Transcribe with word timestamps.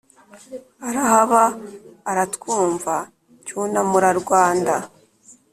arahaba 0.87 1.41
aratwumva 2.11 2.93
cyunamura-rwanda 3.45 4.75